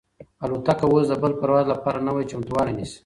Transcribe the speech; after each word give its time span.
الوتکه 0.43 0.85
اوس 0.89 1.05
د 1.09 1.13
بل 1.23 1.33
پرواز 1.39 1.65
لپاره 1.73 2.05
نوی 2.07 2.23
چمتووالی 2.31 2.73
نیسي. 2.77 2.99